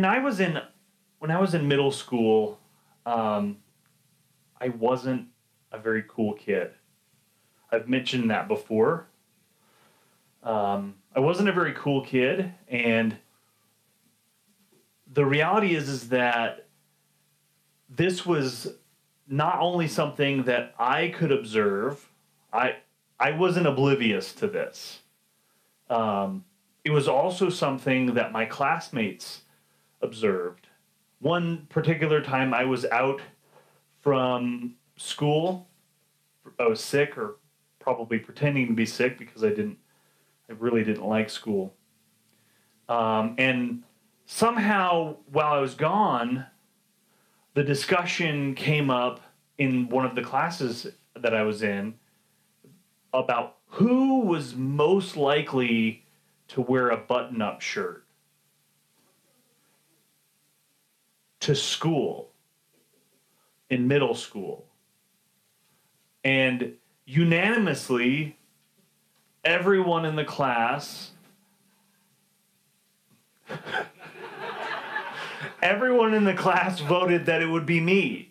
[0.00, 0.58] When I was in
[1.18, 2.58] when I was in middle school,
[3.04, 3.58] um,
[4.58, 5.28] I wasn't
[5.72, 6.70] a very cool kid.
[7.70, 9.08] I've mentioned that before.
[10.42, 13.18] Um, I wasn't a very cool kid, and
[15.12, 16.66] the reality is is that
[17.90, 18.72] this was
[19.28, 22.08] not only something that I could observe.
[22.54, 22.76] I
[23.18, 25.00] I wasn't oblivious to this.
[25.90, 26.46] Um,
[26.86, 29.42] it was also something that my classmates
[30.02, 30.66] observed.
[31.20, 33.20] One particular time, I was out
[34.00, 35.68] from school.
[36.58, 37.36] I was sick, or
[37.78, 39.78] probably pretending to be sick because I didn't.
[40.48, 41.74] I really didn't like school.
[42.88, 43.84] Um, and
[44.26, 46.46] somehow, while I was gone,
[47.54, 49.20] the discussion came up
[49.58, 51.94] in one of the classes that I was in
[53.12, 56.04] about who was most likely
[56.48, 58.04] to wear a button up shirt
[61.40, 62.30] to school
[63.68, 64.66] in middle school.
[66.22, 66.74] And
[67.06, 68.36] unanimously,
[69.44, 71.12] everyone in the class,
[75.62, 78.30] everyone in the class voted that it would be me.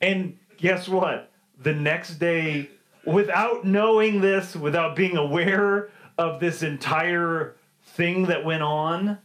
[0.00, 1.30] And guess what?
[1.62, 2.68] The next day,
[3.06, 9.18] without knowing this, without being aware of this entire thing that went on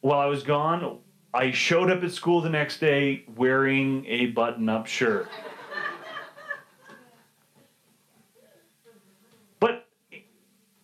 [0.00, 0.98] while I was gone,
[1.32, 5.28] I showed up at school the next day wearing a button up shirt.
[9.60, 9.86] but,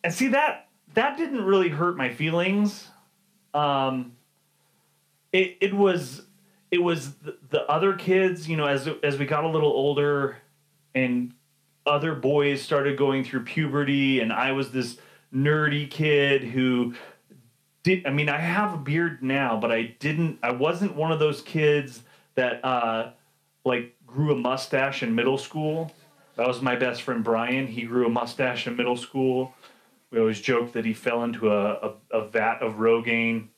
[0.02, 2.88] and see, that, that didn't really hurt my feelings.
[3.52, 4.12] Um,
[5.34, 6.22] it, it was
[6.70, 10.38] it was the, the other kids you know as as we got a little older
[10.94, 11.34] and
[11.86, 14.96] other boys started going through puberty and i was this
[15.32, 16.94] nerdy kid who
[17.84, 21.20] did I mean I have a beard now, but I didn't I wasn't one of
[21.20, 22.02] those kids
[22.34, 23.12] that uh
[23.64, 25.92] like grew a mustache in middle school.
[26.36, 27.68] That was my best friend Brian.
[27.68, 29.54] He grew a mustache in middle school.
[30.10, 33.48] We always joked that he fell into a, a, a vat of Rogaine.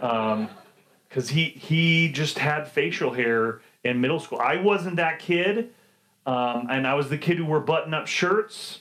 [0.00, 0.48] Um,
[1.08, 4.38] because he he just had facial hair in middle school.
[4.38, 5.70] I wasn't that kid,
[6.24, 8.80] um, and I was the kid who wore button-up shirts.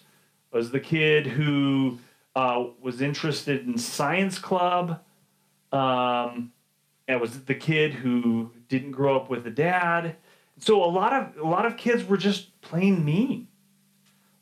[0.53, 1.99] I was the kid who
[2.35, 5.01] uh, was interested in science club.
[5.71, 6.51] Um,
[7.11, 10.15] and was the kid who didn't grow up with a dad.
[10.57, 13.47] So a lot of a lot of kids were just plain mean.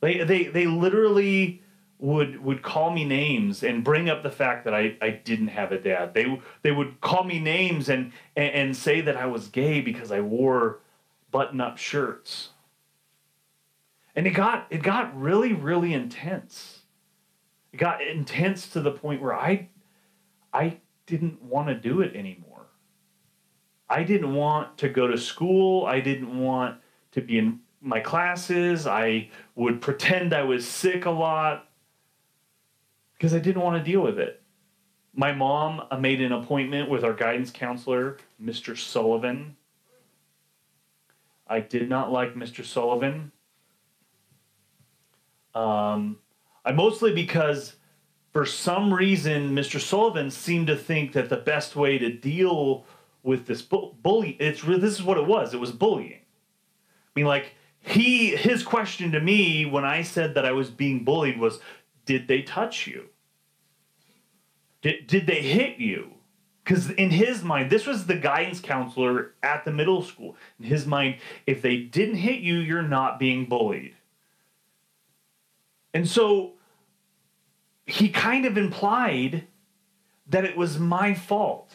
[0.02, 1.64] They they they literally
[1.98, 5.72] would would call me names and bring up the fact that I, I didn't have
[5.72, 6.14] a dad.
[6.14, 10.12] They they would call me names and, and, and say that I was gay because
[10.12, 10.80] I wore
[11.32, 12.50] button up shirts.
[14.16, 16.79] And it got it got really really intense.
[17.72, 19.70] It got intense to the point where I
[20.54, 22.68] I didn't want to do it anymore.
[23.90, 25.86] I didn't want to go to school.
[25.86, 26.80] I didn't want
[27.12, 28.86] to be in my classes.
[28.86, 31.70] I would pretend I was sick a lot
[33.14, 34.42] because I didn't want to deal with it.
[35.14, 38.78] My mom made an appointment with our guidance counselor, Mr.
[38.78, 39.56] Sullivan.
[41.48, 42.64] I did not like Mr.
[42.64, 43.32] Sullivan.
[45.56, 46.20] Um,
[46.66, 47.76] I mostly because
[48.32, 49.80] for some reason Mr.
[49.80, 52.86] Sullivan seemed to think that the best way to deal
[53.24, 56.22] with this bu- bully it's this is what it was it was bullying.
[56.22, 61.04] I mean like he his question to me when I said that I was being
[61.04, 61.60] bullied was
[62.06, 63.10] did they touch you?
[64.82, 66.14] Did did they hit you?
[66.64, 70.36] Because in his mind, this was the guidance counselor at the middle school.
[70.60, 71.16] In his mind,
[71.48, 73.96] if they didn't hit you, you're not being bullied.
[75.94, 76.54] And so
[77.86, 79.46] he kind of implied
[80.28, 81.74] that it was my fault.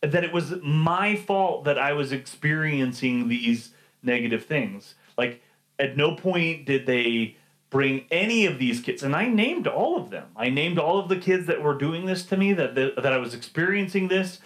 [0.00, 3.70] That it was my fault that I was experiencing these
[4.02, 4.94] negative things.
[5.16, 5.42] Like,
[5.78, 7.36] at no point did they
[7.70, 10.26] bring any of these kids, and I named all of them.
[10.36, 13.12] I named all of the kids that were doing this to me, that, that, that
[13.12, 14.40] I was experiencing this.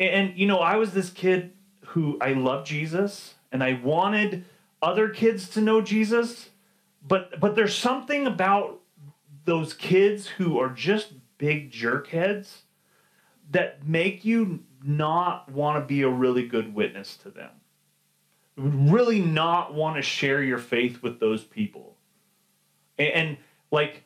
[0.00, 1.52] And, you know, I was this kid
[1.88, 4.44] who I loved Jesus, and I wanted
[4.82, 6.50] other kids to know Jesus
[7.06, 8.80] but but there's something about
[9.44, 12.62] those kids who are just big jerkheads
[13.50, 17.50] that make you not want to be a really good witness to them.
[18.56, 21.96] Really not want to share your faith with those people.
[22.98, 23.36] And, and
[23.70, 24.04] like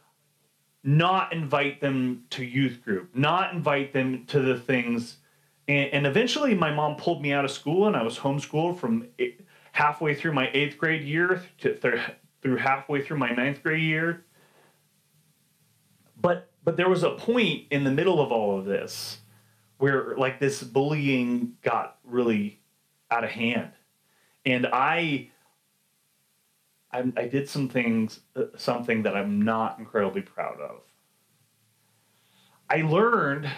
[0.82, 5.18] not invite them to youth group, not invite them to the things.
[5.66, 9.08] And, and eventually my mom pulled me out of school and I was homeschooled from
[9.18, 9.30] eh,
[9.72, 11.74] halfway through my eighth grade year to
[12.42, 14.24] through halfway through my ninth grade year.
[16.20, 19.18] But but there was a point in the middle of all of this
[19.78, 22.60] where like this bullying got really
[23.10, 23.72] out of hand.
[24.44, 25.30] And i
[26.92, 30.80] i, I did some things uh, something that i'm not incredibly proud of.
[32.70, 33.48] I learned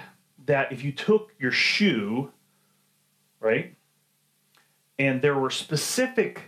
[0.46, 2.32] that if you took your shoe
[3.40, 3.74] right
[4.98, 6.42] and there were specific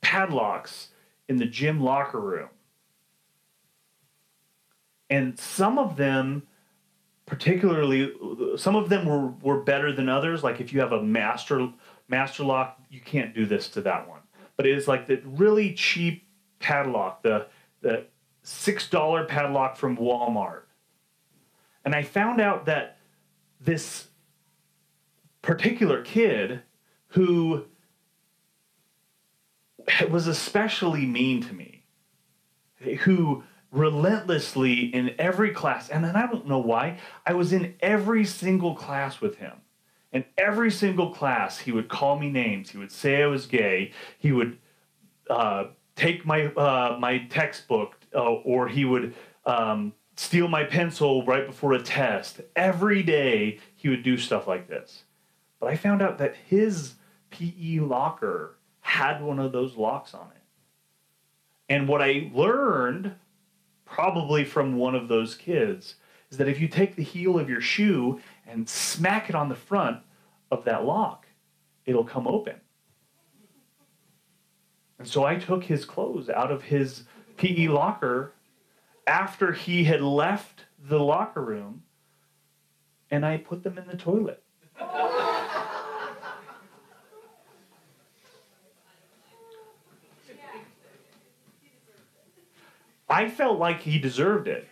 [0.00, 0.88] padlocks
[1.28, 2.48] in the gym locker room.
[5.10, 6.44] And some of them
[7.26, 8.12] particularly
[8.56, 10.42] some of them were, were better than others.
[10.42, 11.70] Like if you have a master
[12.08, 14.20] master lock you can't do this to that one.
[14.56, 16.26] But it is like the really cheap
[16.58, 17.46] padlock the
[17.80, 18.06] the
[18.42, 20.62] six dollar padlock from walmart.
[21.84, 22.98] And i found out that
[23.60, 24.08] this
[25.42, 26.62] particular kid
[27.08, 27.64] who
[30.10, 31.84] was especially mean to me
[33.00, 35.88] who relentlessly in every class.
[35.88, 36.98] And then I don't know why.
[37.26, 39.52] I was in every single class with him.
[40.12, 42.70] In every single class, he would call me names.
[42.70, 43.90] He would say I was gay.
[44.18, 44.58] He would
[45.28, 45.64] uh,
[45.96, 49.14] take my uh, my textbook, uh, or he would
[49.44, 52.40] um, steal my pencil right before a test.
[52.54, 55.02] Every day, he would do stuff like this.
[55.58, 56.94] But I found out that his
[57.30, 58.56] PE locker
[58.94, 60.42] had one of those locks on it.
[61.68, 63.14] And what I learned
[63.84, 65.96] probably from one of those kids,
[66.30, 69.54] is that if you take the heel of your shoe and smack it on the
[69.54, 69.98] front
[70.50, 71.26] of that lock,
[71.86, 72.54] it'll come open.
[74.98, 77.04] And so I took his clothes out of his
[77.36, 78.32] PE locker
[79.06, 81.82] after he had left the locker room
[83.10, 84.42] and I put them in the toilet.
[93.14, 94.66] I felt like he deserved it.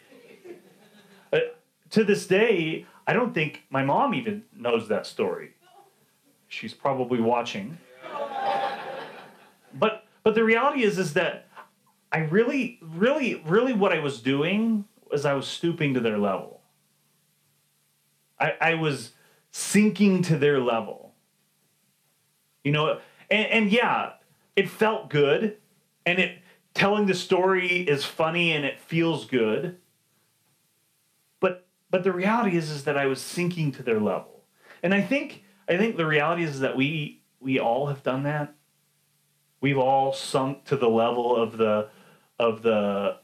[1.33, 1.39] Uh,
[1.91, 5.55] to this day, I don't think my mom even knows that story.
[6.49, 7.79] She's probably watching.
[9.73, 11.47] But but the reality is is that
[12.11, 16.63] I really really really what I was doing was I was stooping to their level.
[18.41, 19.13] I, I was
[19.53, 21.15] sinking to their level.
[22.65, 22.99] You know,
[23.31, 24.15] and, and yeah,
[24.57, 25.59] it felt good
[26.05, 26.42] and it
[26.75, 29.79] telling the story is funny and it feels good.
[31.41, 34.45] But but the reality is is that I was sinking to their level.
[34.83, 38.55] And I think I think the reality is that we we all have done that.
[39.61, 41.89] We've all sunk to the level of the
[42.39, 43.19] of the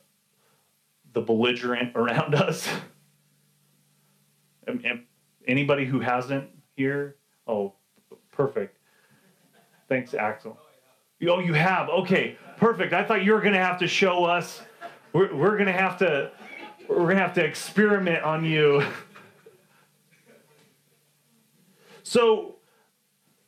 [1.12, 2.68] the belligerent around us.
[5.46, 7.16] Anybody who hasn't here?
[7.46, 7.72] Oh,
[8.30, 8.78] perfect.
[9.88, 10.58] Thanks, Axel.
[11.26, 11.88] Oh, you have?
[11.88, 12.92] Okay, perfect.
[12.92, 14.62] I thought you were going to have to show us.
[15.12, 16.30] We're, we're going to have to.
[16.88, 18.84] We're going to have to experiment on you.
[22.04, 22.56] So,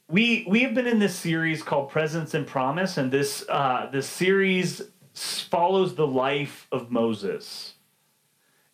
[0.07, 4.07] we we have been in this series called Presence and Promise, and this uh, this
[4.07, 4.83] series
[5.15, 7.75] follows the life of Moses.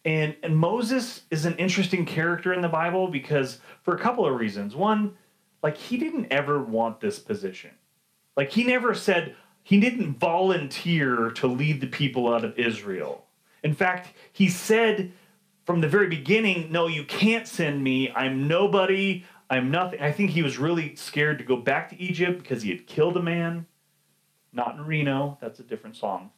[0.04, 4.38] And, and Moses is an interesting character in the Bible because for a couple of
[4.38, 4.76] reasons.
[4.76, 5.16] One,
[5.62, 7.72] like he didn't ever want this position.
[8.36, 9.34] Like he never said,
[9.66, 13.24] he didn't volunteer to lead the people out of Israel.
[13.64, 15.10] In fact, he said
[15.64, 18.12] from the very beginning, No, you can't send me.
[18.12, 19.24] I'm nobody.
[19.50, 20.00] I'm nothing.
[20.00, 23.16] I think he was really scared to go back to Egypt because he had killed
[23.16, 23.66] a man.
[24.52, 25.36] Not in Reno.
[25.40, 26.30] That's a different song.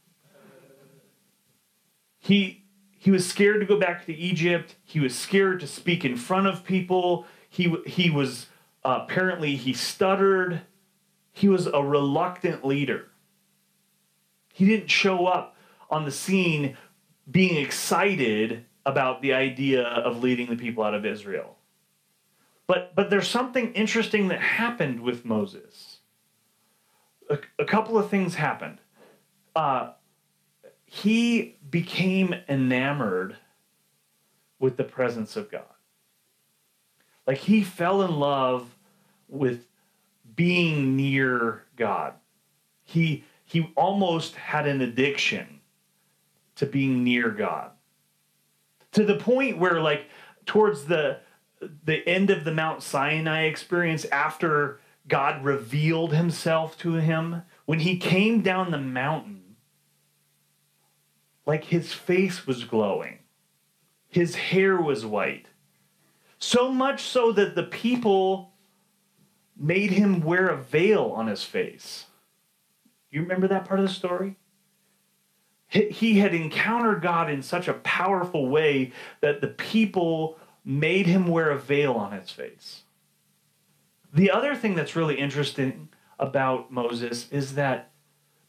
[2.19, 2.65] He
[2.97, 4.77] he was scared to go back to Egypt.
[4.85, 7.27] He was scared to speak in front of people.
[7.51, 8.47] He he was
[8.87, 10.63] uh, apparently he stuttered.
[11.31, 13.11] He was a reluctant leader.
[14.59, 15.55] He didn't show up
[15.89, 16.77] on the scene
[17.31, 21.55] being excited about the idea of leading the people out of Israel.
[22.67, 25.99] But, but there's something interesting that happened with Moses.
[27.31, 28.79] A, a couple of things happened.
[29.55, 29.93] Uh,
[30.85, 33.37] he became enamored
[34.59, 35.63] with the presence of God.
[37.29, 38.75] Like he fell in love
[39.29, 39.67] with
[40.35, 42.15] being near God.
[42.83, 45.61] He he almost had an addiction
[46.57, 47.71] to being near God.
[48.93, 50.07] To the point where like
[50.45, 51.21] towards the
[51.85, 57.97] the end of the Mount Sinai experience after God revealed himself to him, when he
[57.97, 59.57] came down the mountain,
[61.47, 63.21] like his face was glowing,
[64.11, 65.47] his hair was white.
[66.39, 68.53] So much so that the people
[69.57, 72.08] made him wear a veil on his face.
[73.11, 74.37] You remember that part of the story?
[75.69, 81.51] He had encountered God in such a powerful way that the people made him wear
[81.51, 82.85] a veil on his face.
[84.13, 87.91] The other thing that's really interesting about Moses is that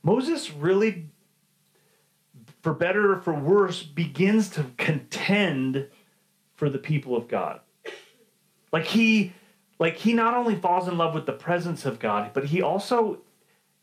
[0.01, 1.09] Moses really,
[2.61, 5.87] for better or for worse, begins to contend
[6.55, 7.59] for the people of God.
[8.71, 9.33] Like he
[9.77, 13.21] like he not only falls in love with the presence of God, but he also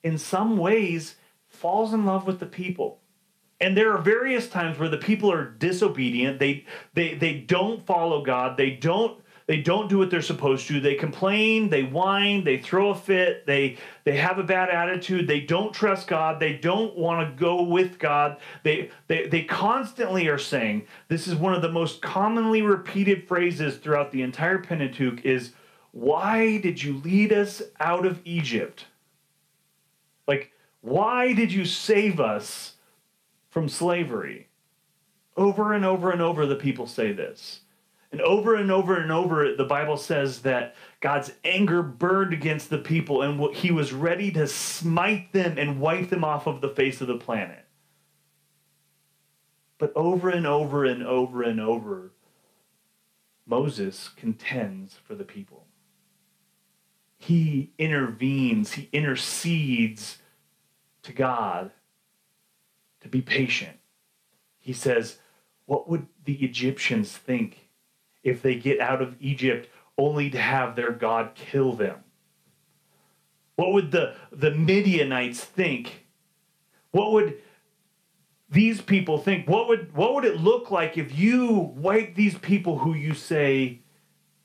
[0.07, 1.17] in some ways
[1.49, 3.01] falls in love with the people.
[3.61, 6.39] And there are various times where the people are disobedient.
[6.39, 8.57] They they they don't follow God.
[8.57, 10.79] They don't they don't do what they're supposed to.
[10.79, 15.41] They complain, they whine, they throw a fit, they they have a bad attitude, they
[15.41, 18.37] don't trust God, they don't want to go with God.
[18.63, 23.79] They they they constantly are saying, this is one of the most commonly repeated phrases
[23.79, 25.53] throughout the entire Pentateuch is
[25.91, 28.85] why did you lead us out of Egypt?
[30.27, 32.75] Like why did you save us
[33.49, 34.49] from slavery?
[35.37, 37.61] Over and over and over the people say this.
[38.13, 42.79] And over and over and over, the Bible says that God's anger burned against the
[42.79, 47.01] people and he was ready to smite them and wipe them off of the face
[47.01, 47.65] of the planet.
[49.79, 52.13] But over and over and over and over,
[53.45, 55.66] Moses contends for the people.
[57.19, 60.19] He intervenes, he intercedes
[61.03, 61.71] to God
[63.01, 63.79] to be patient.
[64.59, 65.19] He says,
[65.65, 67.71] What would the Egyptians think
[68.23, 72.01] if they get out of Egypt only to have their God kill them?
[73.55, 76.07] What would the, the Midianites think?
[76.91, 77.39] What would
[78.51, 79.49] these people think?
[79.49, 83.81] What would what would it look like if you wipe these people who you say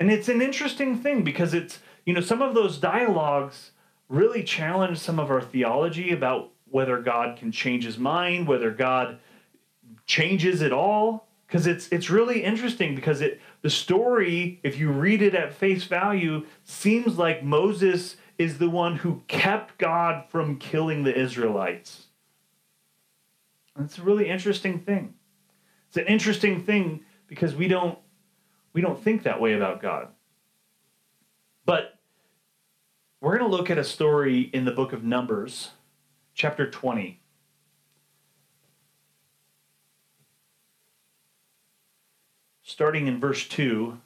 [0.01, 3.71] and it's an interesting thing because it's you know some of those dialogues
[4.09, 9.19] really challenge some of our theology about whether God can change his mind, whether God
[10.05, 15.21] changes at all because it's it's really interesting because it the story if you read
[15.21, 21.03] it at face value seems like Moses is the one who kept God from killing
[21.03, 22.07] the Israelites.
[23.79, 25.13] It's a really interesting thing.
[25.87, 27.99] It's an interesting thing because we don't
[28.73, 30.07] we don't think that way about God.
[31.65, 31.97] But
[33.19, 35.71] we're going to look at a story in the book of Numbers,
[36.33, 37.21] chapter 20.
[42.71, 43.99] starting in verse 2.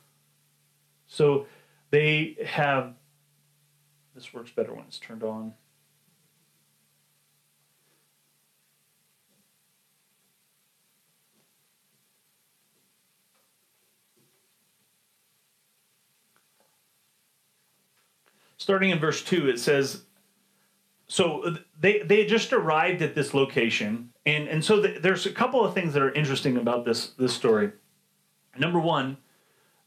[1.08, 1.46] So
[1.92, 2.96] they have,
[4.16, 5.54] this works better when it's turned on.
[18.66, 20.06] Starting in verse 2, it says,
[21.08, 25.64] so they they just arrived at this location and and so the, there's a couple
[25.64, 27.72] of things that are interesting about this this story
[28.58, 29.18] Number one,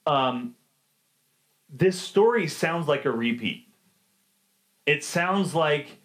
[0.07, 0.55] um,
[1.69, 3.67] this story sounds like a repeat.
[4.87, 5.99] It sounds like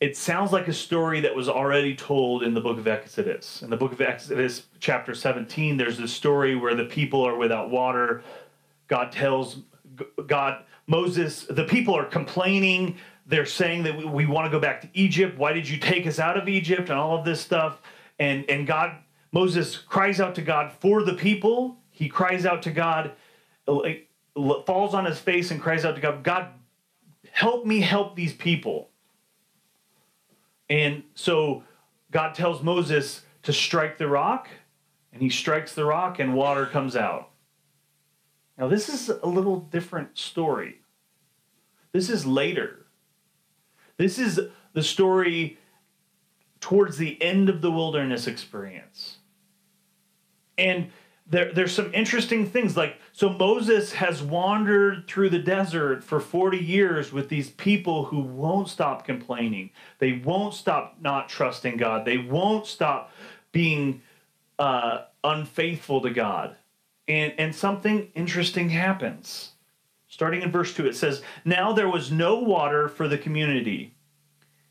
[0.00, 3.62] it sounds like a story that was already told in the book of Exodus.
[3.62, 7.70] In the book of Exodus, chapter 17, there's this story where the people are without
[7.70, 8.24] water.
[8.88, 9.58] God tells
[10.26, 12.96] God, Moses, the people are complaining.
[13.26, 15.38] They're saying that we, we want to go back to Egypt.
[15.38, 17.80] Why did you take us out of Egypt and all of this stuff?
[18.18, 18.96] And, and God
[19.32, 21.78] Moses cries out to God for the people.
[21.90, 23.12] He cries out to God,
[23.66, 23.80] uh,
[24.66, 26.48] falls on his face and cries out to God, God,
[27.30, 28.90] help me help these people.
[30.68, 31.64] And so
[32.10, 34.48] God tells Moses to strike the rock,
[35.12, 37.30] and he strikes the rock, and water comes out.
[38.62, 40.76] Now, this is a little different story.
[41.90, 42.86] This is later.
[43.96, 44.38] This is
[44.72, 45.58] the story
[46.60, 49.16] towards the end of the wilderness experience.
[50.56, 50.92] And
[51.26, 56.58] there, there's some interesting things like so moses has wandered through the desert for 40
[56.58, 62.18] years with these people who won't stop complaining they won't stop not trusting god they
[62.18, 63.12] won't stop
[63.52, 64.02] being
[64.58, 66.56] uh, unfaithful to god
[67.08, 69.52] and and something interesting happens
[70.08, 73.94] starting in verse 2 it says now there was no water for the community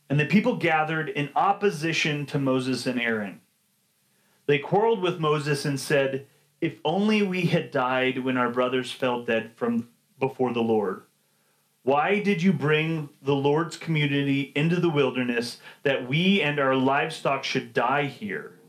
[0.10, 3.42] and the people gathered in opposition to moses and aaron
[4.52, 6.28] they quarreled with Moses and said,
[6.60, 9.88] If only we had died when our brothers fell dead from
[10.20, 11.04] before the Lord.
[11.84, 17.44] Why did you bring the Lord's community into the wilderness that we and our livestock
[17.46, 18.60] should die here?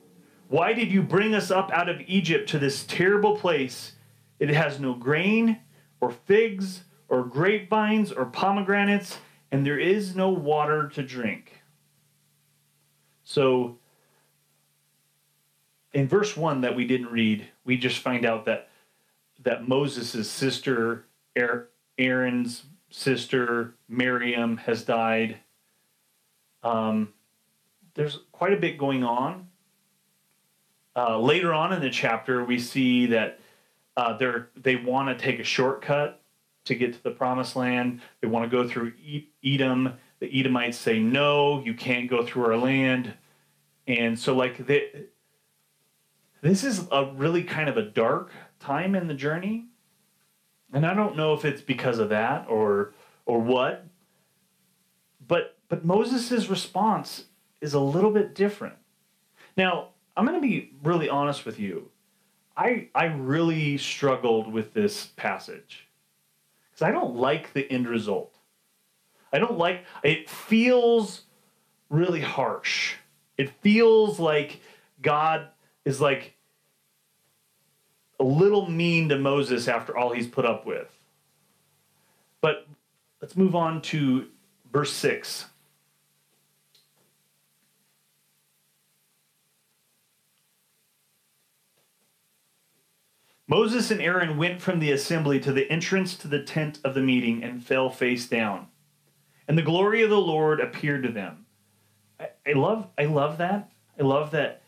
[0.52, 3.92] Why did you bring us up out of Egypt to this terrible place?
[4.38, 5.60] It has no grain,
[5.98, 9.16] or figs, or grapevines, or pomegranates,
[9.50, 11.62] and there is no water to drink.
[13.24, 13.78] So
[15.94, 18.68] in verse 1 that we didn't read, we just find out that
[19.44, 21.06] that Moses' sister,
[21.96, 25.38] Aaron's sister, Miriam, has died.
[26.62, 27.14] Um,
[27.94, 29.48] there's quite a bit going on.
[30.94, 33.40] Uh, later on in the chapter, we see that
[33.96, 34.18] uh,
[34.56, 36.20] they want to take a shortcut
[36.64, 38.00] to get to the promised land.
[38.20, 38.92] They want to go through
[39.44, 39.94] Edom.
[40.20, 43.14] The Edomites say, no, you can't go through our land.
[43.86, 45.06] And so, like, they,
[46.40, 48.30] this is a really kind of a dark
[48.60, 49.66] time in the journey.
[50.72, 52.94] And I don't know if it's because of that or
[53.26, 53.86] or what.
[55.26, 57.24] But but Moses' response
[57.60, 58.76] is a little bit different.
[59.56, 61.90] Now, I'm going to be really honest with you.
[62.56, 65.88] I I really struggled with this passage.
[66.72, 68.36] Cuz I don't like the end result.
[69.32, 71.22] I don't like it feels
[71.88, 72.96] really harsh.
[73.38, 74.60] It feels like
[75.00, 75.48] God
[75.84, 76.34] is like
[78.20, 80.88] a little mean to Moses after all he's put up with.
[82.40, 82.66] But
[83.20, 84.28] let's move on to
[84.70, 85.46] verse 6.
[93.52, 97.02] Moses and Aaron went from the assembly to the entrance to the tent of the
[97.02, 98.68] meeting and fell face down.
[99.46, 101.44] And the glory of the Lord appeared to them.
[102.18, 103.70] I, I love I love that.
[104.00, 104.62] I love that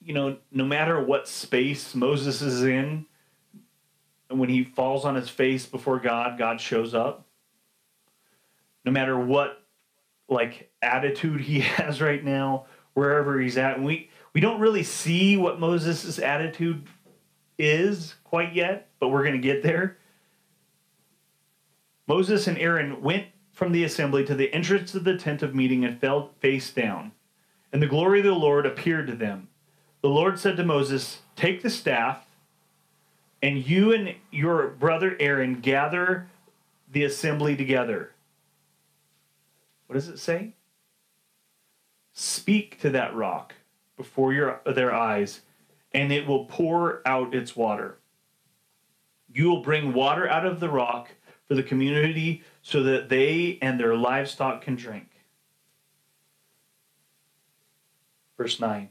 [0.00, 3.04] you know, no matter what space Moses is in,
[4.28, 7.26] when he falls on his face before God, God shows up.
[8.86, 9.62] No matter what
[10.30, 12.64] like attitude he has right now,
[12.94, 16.88] wherever he's at, and we we don't really see what Moses' attitude
[17.58, 19.96] is quite yet, but we're going to get there.
[22.06, 25.84] Moses and Aaron went from the assembly to the entrance of the tent of meeting
[25.84, 27.12] and fell face down.
[27.72, 29.48] And the glory of the Lord appeared to them
[30.04, 32.26] the Lord said to Moses, Take the staff,
[33.40, 36.28] and you and your brother Aaron gather
[36.92, 38.12] the assembly together.
[39.86, 40.52] What does it say?
[42.12, 43.54] Speak to that rock
[43.96, 45.40] before your, their eyes,
[45.94, 48.00] and it will pour out its water.
[49.32, 51.10] You will bring water out of the rock
[51.46, 55.08] for the community so that they and their livestock can drink.
[58.36, 58.90] Verse 9.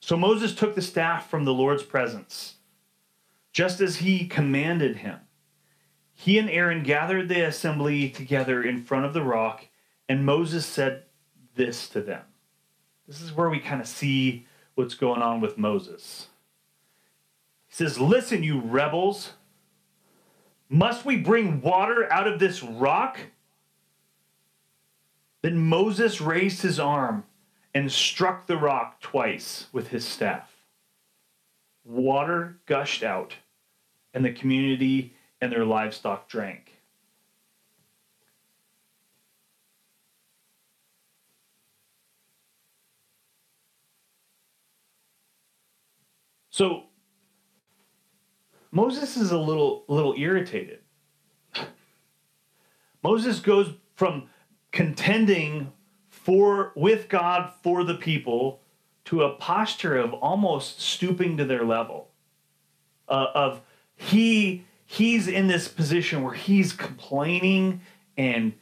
[0.00, 2.56] So Moses took the staff from the Lord's presence,
[3.52, 5.20] just as he commanded him.
[6.14, 9.66] He and Aaron gathered the assembly together in front of the rock,
[10.08, 11.04] and Moses said
[11.54, 12.22] this to them.
[13.08, 16.28] This is where we kind of see what's going on with Moses.
[17.66, 19.32] He says, Listen, you rebels,
[20.68, 23.18] must we bring water out of this rock?
[25.40, 27.24] Then Moses raised his arm
[27.74, 30.50] and struck the rock twice with his staff.
[31.84, 33.34] Water gushed out,
[34.12, 36.67] and the community and their livestock drank.
[46.58, 46.86] So
[48.72, 50.80] Moses is a little little irritated.
[53.00, 54.28] Moses goes from
[54.72, 55.72] contending
[56.08, 58.60] for with God for the people
[59.04, 62.10] to a posture of almost stooping to their level.
[63.08, 63.60] Uh, of
[63.94, 67.82] he he's in this position where he's complaining
[68.16, 68.52] and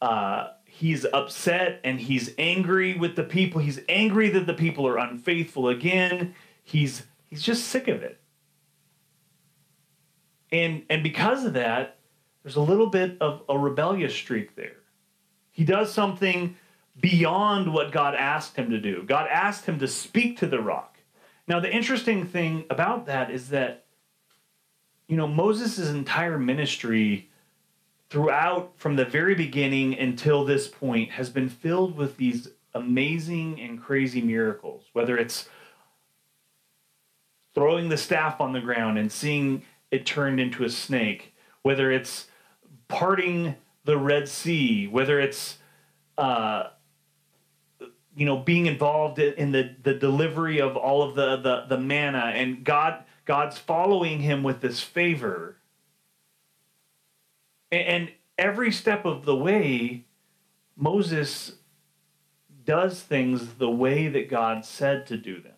[0.00, 3.60] uh, he's upset and he's angry with the people.
[3.60, 6.34] He's angry that the people are unfaithful again.
[6.64, 7.02] He's
[7.32, 8.20] he's just sick of it.
[10.52, 11.96] And and because of that,
[12.42, 14.76] there's a little bit of a rebellious streak there.
[15.50, 16.56] He does something
[17.00, 19.02] beyond what God asked him to do.
[19.06, 20.98] God asked him to speak to the rock.
[21.48, 23.86] Now, the interesting thing about that is that,
[25.08, 27.30] you know, Moses' entire ministry
[28.10, 33.80] throughout, from the very beginning until this point, has been filled with these amazing and
[33.80, 35.48] crazy miracles, whether it's
[37.54, 42.26] throwing the staff on the ground and seeing it turned into a snake, whether it's
[42.88, 45.58] parting the Red Sea, whether it's
[46.18, 46.64] uh,
[48.14, 52.32] you know being involved in the the delivery of all of the the, the manna
[52.34, 55.56] and god god's following him with this favor.
[57.70, 60.04] And, and every step of the way
[60.76, 61.52] moses
[62.64, 65.52] does things the way that god said to do them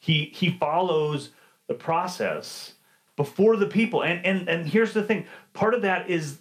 [0.00, 1.30] he he follows
[1.68, 2.72] the process
[3.16, 4.02] before the people.
[4.02, 5.26] And and and here's the thing.
[5.52, 6.38] Part of that is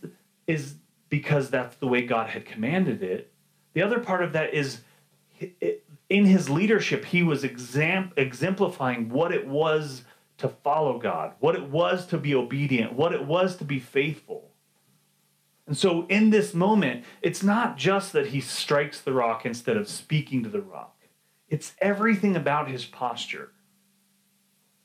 [0.48, 0.76] is
[1.10, 3.32] because that's the way god had commanded it.
[3.74, 4.82] The other part of that is
[6.10, 10.04] in his leadership, he was exemplifying what it was
[10.38, 14.50] to follow God, what it was to be obedient, what it was to be faithful.
[15.68, 19.88] And so in this moment, it's not just that he strikes the rock instead of
[19.88, 20.98] speaking to the rock,
[21.50, 23.52] it's everything about his posture.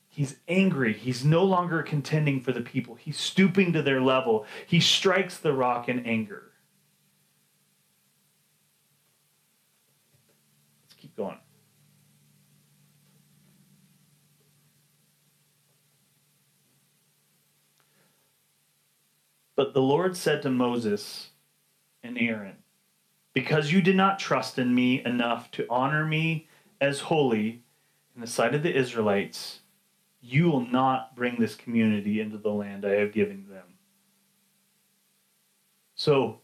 [0.09, 0.93] He's angry.
[0.93, 2.95] He's no longer contending for the people.
[2.95, 4.45] He's stooping to their level.
[4.65, 6.51] He strikes the rock in anger.
[10.85, 11.37] Let's keep going.
[19.55, 21.29] But the Lord said to Moses
[22.03, 22.57] and Aaron,
[23.33, 26.47] Because you did not trust in me enough to honor me
[26.79, 27.63] as holy
[28.15, 29.61] in the sight of the Israelites,
[30.21, 33.65] you will not bring this community into the land I have given them.
[35.95, 36.41] So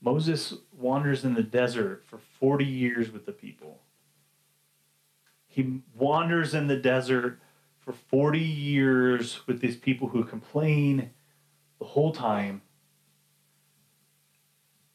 [0.00, 3.80] Moses wanders in the desert for 40 years with the people.
[5.46, 7.40] He wanders in the desert
[7.78, 11.10] for 40 years with these people who complain
[11.78, 12.62] the whole time.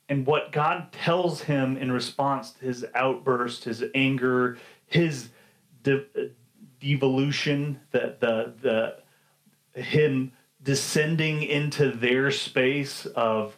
[0.08, 5.30] And what God tells him in response to his outburst, his anger, his
[5.84, 6.06] de-
[6.80, 8.54] devolution, the, the,
[9.74, 13.58] the, him descending into their space of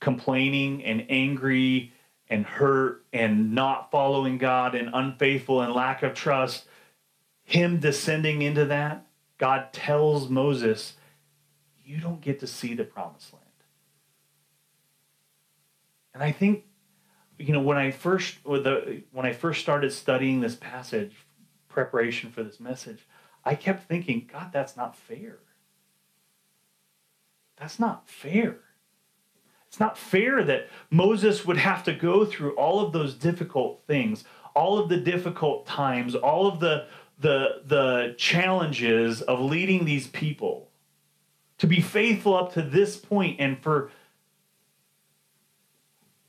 [0.00, 1.92] complaining and angry
[2.28, 6.66] and hurt and not following God and unfaithful and lack of trust,
[7.44, 9.06] him descending into that,
[9.38, 10.94] God tells Moses,
[11.84, 13.45] you don't get to see the promised land.
[16.16, 16.64] And I think,
[17.38, 21.12] you know, when I first when I first started studying this passage,
[21.68, 23.06] preparation for this message,
[23.44, 25.40] I kept thinking, God, that's not fair.
[27.58, 28.60] That's not fair.
[29.68, 34.24] It's not fair that Moses would have to go through all of those difficult things,
[34.54, 36.86] all of the difficult times, all of the
[37.18, 40.70] the the challenges of leading these people
[41.58, 43.90] to be faithful up to this point and for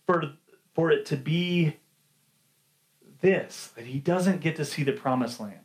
[0.08, 0.34] for
[0.74, 1.76] for it to be
[3.22, 5.60] this that he doesn't get to see the promised land.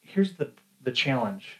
[0.00, 1.58] Here's the the challenge.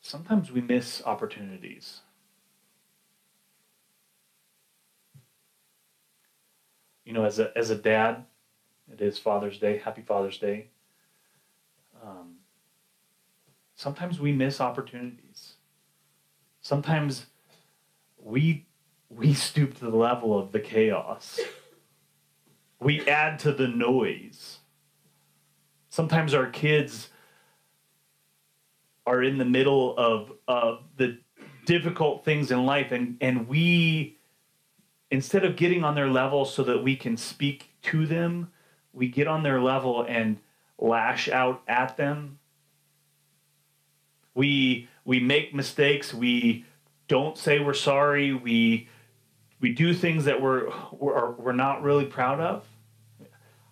[0.00, 2.00] Sometimes we miss opportunities.
[7.04, 8.26] You know, as a as a dad,
[8.92, 9.78] it is Father's Day.
[9.78, 10.68] Happy Father's Day.
[12.04, 12.36] Um,
[13.74, 15.54] sometimes we miss opportunities.
[16.60, 17.26] Sometimes
[18.18, 18.66] we
[19.08, 21.40] we stoop to the level of the chaos.
[22.80, 24.58] We add to the noise.
[25.88, 27.10] Sometimes our kids
[29.06, 31.18] are in the middle of of the
[31.66, 34.18] difficult things in life and and we
[35.10, 38.50] instead of getting on their level so that we can speak to them,
[38.92, 40.38] we get on their level and
[40.78, 42.38] lash out at them.
[44.34, 46.12] We we make mistakes.
[46.14, 46.64] We
[47.08, 48.32] don't say we're sorry.
[48.32, 48.88] We
[49.60, 52.64] we do things that we're we're, we're not really proud of.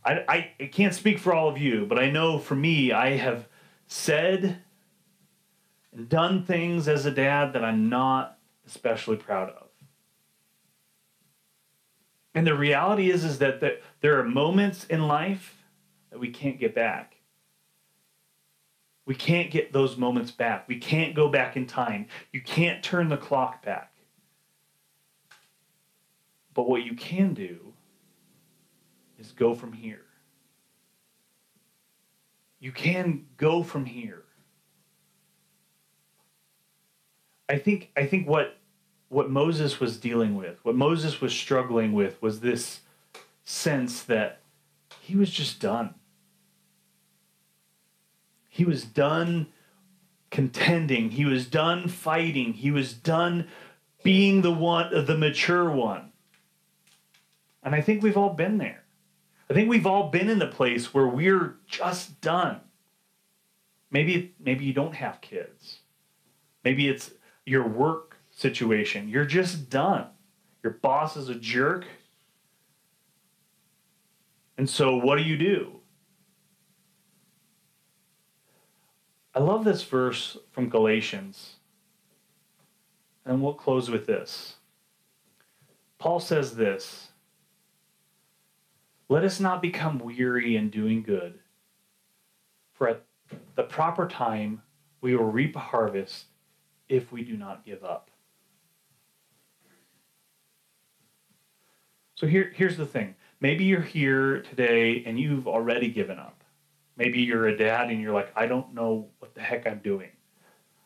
[0.04, 3.16] I, I, I can't speak for all of you, but I know for me, I
[3.16, 3.46] have
[3.86, 4.62] said
[5.92, 9.69] and done things as a dad that I'm not especially proud of.
[12.34, 15.64] And the reality is, is that the, there are moments in life
[16.10, 17.16] that we can't get back.
[19.06, 20.68] We can't get those moments back.
[20.68, 22.06] We can't go back in time.
[22.32, 23.92] You can't turn the clock back.
[26.54, 27.72] But what you can do
[29.18, 30.04] is go from here.
[32.60, 34.24] You can go from here.
[37.48, 38.59] I think I think what
[39.10, 42.80] what Moses was dealing with, what Moses was struggling with, was this
[43.44, 44.40] sense that
[45.00, 45.94] he was just done.
[48.48, 49.48] He was done
[50.30, 51.10] contending.
[51.10, 52.52] He was done fighting.
[52.52, 53.48] He was done
[54.04, 56.12] being the one, the mature one.
[57.64, 58.84] And I think we've all been there.
[59.50, 62.60] I think we've all been in the place where we're just done.
[63.90, 65.78] Maybe, maybe you don't have kids.
[66.64, 67.10] Maybe it's
[67.44, 68.09] your work
[68.40, 69.08] situation.
[69.08, 70.06] You're just done.
[70.62, 71.84] Your boss is a jerk.
[74.56, 75.76] And so, what do you do?
[79.34, 81.56] I love this verse from Galatians.
[83.24, 84.56] And we'll close with this.
[85.98, 87.08] Paul says this
[89.08, 91.38] Let us not become weary in doing good,
[92.72, 93.04] for at
[93.54, 94.62] the proper time,
[95.00, 96.26] we will reap a harvest
[96.88, 98.09] if we do not give up.
[102.20, 103.14] So here, here's the thing.
[103.40, 106.44] Maybe you're here today and you've already given up.
[106.98, 110.10] Maybe you're a dad and you're like, I don't know what the heck I'm doing.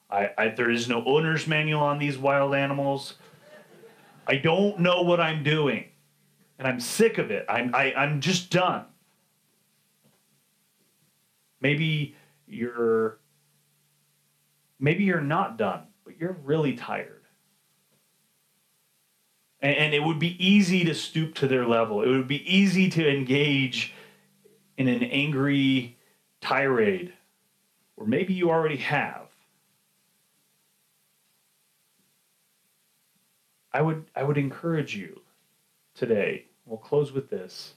[0.09, 3.15] I, I, there is no owner's manual on these wild animals.
[4.29, 5.87] I don't know what I'm doing.
[6.61, 7.45] And I'm sick of it.
[7.49, 8.85] I'm, I, I'm just done.
[11.61, 12.15] Maybe
[12.47, 13.19] you're
[14.79, 17.24] maybe you're not done, but you're really tired.
[19.65, 22.03] And, and it would be easy to stoop to their level.
[22.03, 23.95] It would be easy to engage
[24.77, 25.97] in an angry
[26.43, 27.15] tirade,
[27.97, 29.29] or maybe you already have.
[33.73, 35.21] I would I would encourage you
[35.95, 36.45] today.
[36.67, 37.75] We'll close with this.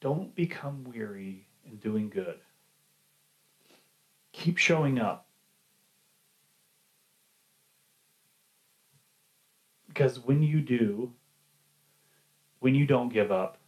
[0.00, 2.38] Don't become weary in doing good.
[4.32, 5.26] Keep showing up.
[9.92, 11.12] Because when you do,
[12.60, 13.58] when you don't give up,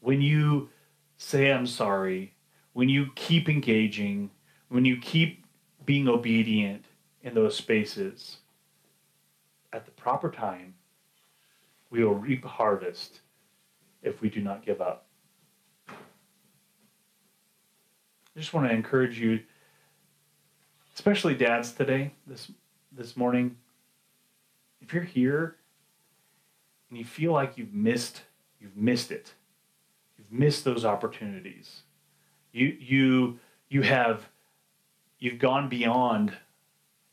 [0.00, 0.68] when you
[1.16, 2.34] say, I'm sorry,
[2.72, 4.30] when you keep engaging,
[4.68, 5.44] when you keep
[5.86, 6.86] being obedient
[7.22, 8.38] in those spaces,
[9.72, 10.74] at the proper time,
[11.88, 13.20] we will reap harvest
[14.02, 15.06] if we do not give up.
[15.88, 15.94] I
[18.34, 19.38] just want to encourage you,
[20.96, 22.50] especially dads today, this
[22.90, 23.56] this morning.
[24.84, 25.56] If you're here
[26.90, 28.20] and you feel like you've missed,
[28.60, 29.32] you've missed it.
[30.18, 31.84] You've missed those opportunities.
[32.52, 33.38] You you
[33.70, 34.28] you have
[35.18, 36.36] you've gone beyond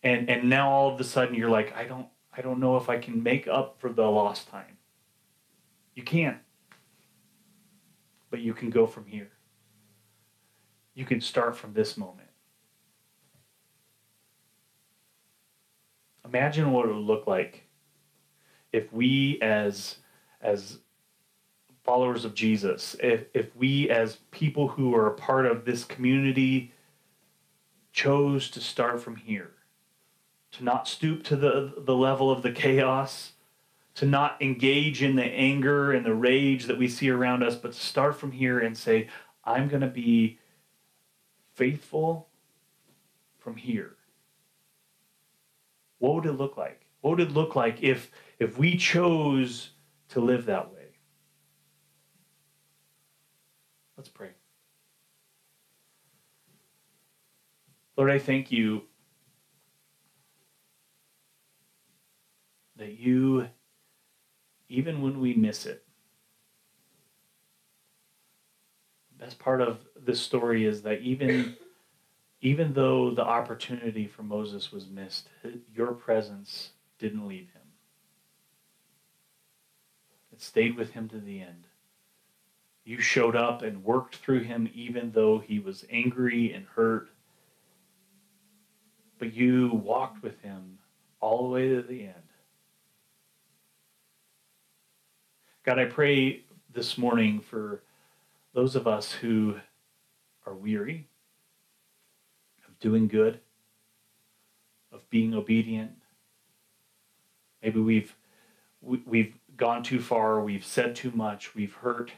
[0.04, 2.90] and and now all of a sudden you're like, I don't I don't know if
[2.90, 4.78] I can make up for the lost time.
[5.96, 6.40] You can't.
[8.30, 9.32] But you can go from here.
[10.94, 12.21] You can start from this moment.
[16.32, 17.64] Imagine what it would look like
[18.72, 19.98] if we as
[20.42, 20.80] as
[21.84, 26.72] followers of Jesus, if, if we as people who are a part of this community
[27.92, 29.52] chose to start from here
[30.52, 33.34] to not stoop to the, the level of the chaos,
[33.96, 37.74] to not engage in the anger and the rage that we see around us, but
[37.74, 39.08] to start from here and say,
[39.44, 40.40] I'm going to be
[41.56, 42.28] faithful
[43.40, 43.96] from here.
[46.02, 46.88] What would it look like?
[47.02, 48.10] What would it look like if,
[48.40, 49.70] if we chose
[50.10, 50.96] to live that way?
[53.96, 54.32] Let's pray.
[57.96, 58.82] Lord, I thank you
[62.78, 63.48] that you,
[64.70, 65.86] even when we miss it,
[69.12, 71.56] the best part of this story is that even
[72.42, 75.30] even though the opportunity for Moses was missed,
[75.76, 77.62] your presence didn't leave him.
[80.34, 81.66] It stayed with him to the end.
[82.84, 87.10] You showed up and worked through him even though he was angry and hurt.
[89.20, 90.80] But you walked with him
[91.20, 92.16] all the way to the end.
[95.64, 96.42] God, I pray
[96.74, 97.84] this morning for
[98.54, 99.58] those of us who
[100.48, 101.08] are weary
[102.82, 103.40] doing good,
[104.92, 105.92] of being obedient.
[107.64, 108.14] Maybe we've
[108.82, 112.12] we, we've gone too far, we've said too much, we've hurt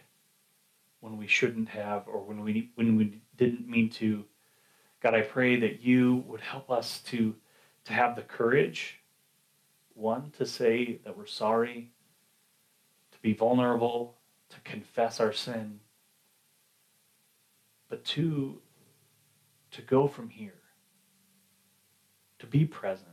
[1.01, 4.25] when we shouldn't have or when we when we didn't mean to.
[5.01, 7.35] God, I pray that you would help us to
[7.85, 9.01] to have the courage
[9.93, 11.91] one to say that we're sorry
[13.11, 14.15] to be vulnerable,
[14.49, 15.79] to confess our sin,
[17.89, 18.59] but two,
[19.73, 20.61] to go from here,
[22.39, 23.09] to be present.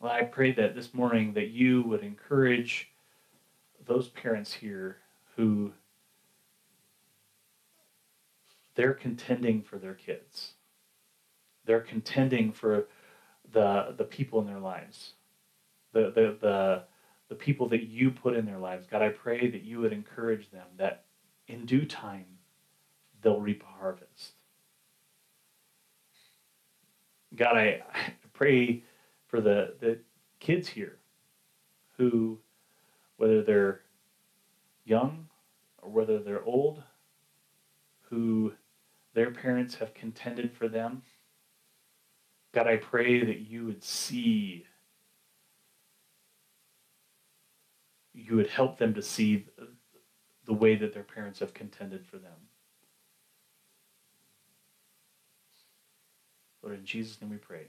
[0.00, 2.90] Well, I pray that this morning that you would encourage
[3.86, 4.96] those parents here
[5.36, 5.72] who
[8.74, 10.54] they're contending for their kids.
[11.64, 12.88] They're contending for
[13.52, 15.12] the the people in their lives,
[15.92, 16.82] the the the
[17.28, 18.86] the people that you put in their lives.
[18.90, 21.04] God, I pray that you would encourage them that
[21.52, 22.26] in due time
[23.20, 24.32] they'll reap a harvest.
[27.36, 28.82] God, I, I pray
[29.26, 29.98] for the, the
[30.40, 30.98] kids here
[31.96, 32.38] who,
[33.16, 33.82] whether they're
[34.84, 35.28] young
[35.80, 36.82] or whether they're old,
[38.02, 38.52] who
[39.14, 41.02] their parents have contended for them
[42.52, 44.66] God, I pray that you would see,
[48.12, 49.46] you would help them to see
[50.44, 52.32] the way that their parents have contended for them.
[56.62, 57.66] Lord, in Jesus' name we pray.